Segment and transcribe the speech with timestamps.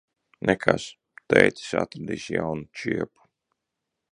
[0.49, 0.87] Nekas.
[1.33, 3.31] Tētis atradis jaunu čiepu.